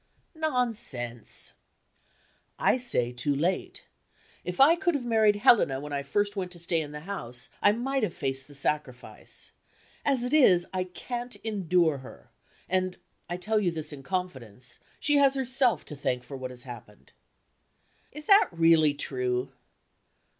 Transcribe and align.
"Nonsense!" 0.33 1.53
"I 2.57 2.75
say 2.77 3.11
too 3.11 3.35
late. 3.35 3.85
If 4.43 4.59
I 4.59 4.75
could 4.75 4.95
have 4.95 5.05
married 5.05 5.35
Helena 5.35 5.79
when 5.79 5.93
I 5.93 6.01
first 6.01 6.35
went 6.35 6.49
to 6.53 6.59
stay 6.59 6.81
in 6.81 6.91
the 6.91 7.01
house, 7.01 7.49
I 7.61 7.71
might 7.73 8.01
have 8.01 8.11
faced 8.15 8.47
the 8.47 8.55
sacrifice. 8.55 9.51
As 10.03 10.23
it 10.23 10.33
is, 10.33 10.65
I 10.73 10.85
can't 10.85 11.35
endure 11.43 11.99
her; 11.99 12.31
and 12.67 12.97
(I 13.29 13.37
tell 13.37 13.59
you 13.59 13.69
this 13.69 13.93
in 13.93 14.01
confidence) 14.01 14.79
she 14.99 15.17
has 15.17 15.35
herself 15.35 15.85
to 15.85 15.95
thank 15.95 16.23
for 16.23 16.35
what 16.35 16.49
has 16.49 16.63
happened." 16.63 17.11
"Is 18.11 18.25
that 18.25 18.47
really 18.51 18.95
true?" 18.95 19.49